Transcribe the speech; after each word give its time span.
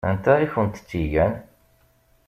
Anta 0.09 0.33
i 0.43 0.47
kent-tt-igan? 0.53 1.33